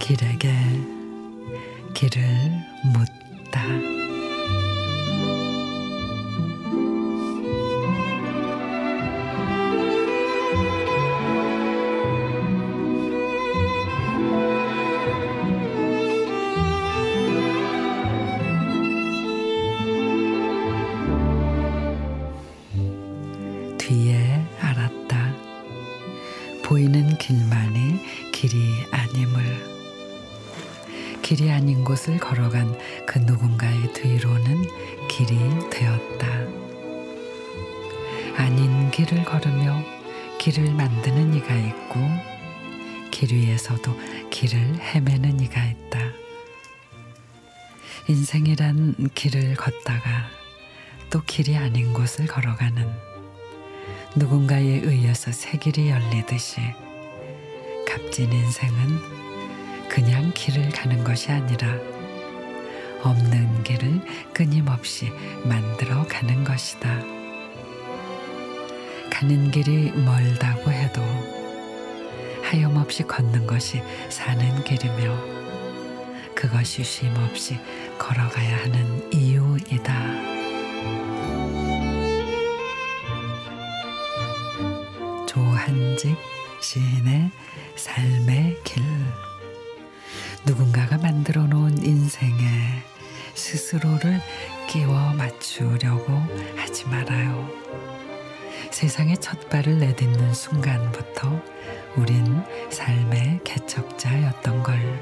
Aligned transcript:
길에게 0.00 0.50
길을 1.94 2.20
묻다. 2.92 3.99
보이는 26.70 27.18
길만이 27.18 27.98
길이 28.30 28.86
아님을. 28.92 29.42
길이 31.20 31.50
아닌 31.50 31.82
곳을 31.82 32.16
걸어간 32.18 32.78
그 33.06 33.18
누군가의 33.18 33.92
뒤로는 33.92 34.68
길이 35.08 35.36
되었다. 35.68 36.28
아닌 38.36 38.88
길을 38.92 39.24
걸으며 39.24 39.82
길을 40.38 40.72
만드는 40.74 41.34
이가 41.34 41.56
있고 41.56 41.98
길 43.10 43.32
위에서도 43.32 43.92
길을 44.30 44.76
헤매는 44.78 45.40
이가 45.40 45.64
있다. 45.64 45.98
인생이란 48.06 49.10
길을 49.16 49.56
걷다가 49.56 50.30
또 51.10 51.20
길이 51.26 51.56
아닌 51.56 51.92
곳을 51.92 52.28
걸어가는 52.28 53.09
누군가에 54.16 54.62
의해서 54.62 55.32
새 55.32 55.58
길이 55.58 55.90
열리듯이 55.90 56.60
값진 57.86 58.32
인생은 58.32 59.20
그냥 59.88 60.30
길을 60.34 60.70
가는 60.70 61.02
것이 61.02 61.30
아니라 61.32 61.68
없는 63.02 63.62
길을 63.64 64.00
끊임없이 64.32 65.10
만들어 65.44 66.06
가는 66.06 66.44
것이다. 66.44 67.00
가는 69.10 69.50
길이 69.50 69.90
멀다고 69.92 70.70
해도 70.70 71.02
하염없이 72.42 73.04
걷는 73.04 73.46
것이 73.46 73.82
사는 74.08 74.64
길이며 74.64 75.40
그것이 76.34 76.82
쉼없이 76.82 77.58
걸어가야 77.98 78.64
하는 78.64 79.12
이유이다. 79.12 80.39
조한직 85.30 86.16
시인의 86.60 87.30
삶의 87.76 88.58
길 88.64 88.82
누군가가 90.44 90.98
만들어 90.98 91.42
놓은 91.44 91.84
인생에 91.84 92.82
스스로를 93.34 94.20
끼워 94.68 95.12
맞추려고 95.12 96.20
하지 96.56 96.84
말아요. 96.86 97.48
세상에 98.72 99.14
첫 99.14 99.48
발을 99.48 99.78
내딛는 99.78 100.34
순간부터 100.34 101.40
우린 101.94 102.42
삶의 102.70 103.42
개척자였던 103.44 104.64
걸. 104.64 105.00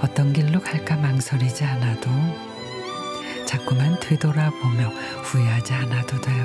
어떤 0.00 0.32
길로 0.32 0.58
갈까 0.62 0.96
망설이지 0.96 1.64
않아도 1.64 2.08
자꾸만 3.44 4.00
되돌아보며 4.00 4.88
후회하지 5.22 5.74
않아도 5.74 6.18
돼요. 6.22 6.43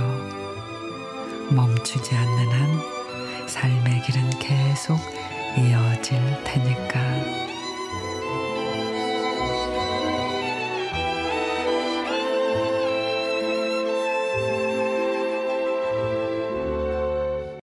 멈추지 1.51 2.15
않는 2.15 2.47
한 2.47 3.47
삶의 3.47 4.03
길은 4.03 4.29
계속 4.39 4.99
이어질 5.57 6.19
테니까. 6.43 7.48